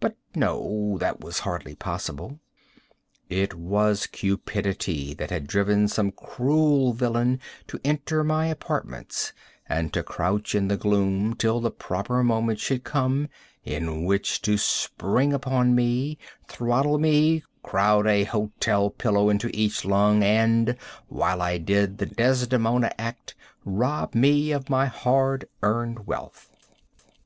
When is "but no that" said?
0.00-1.22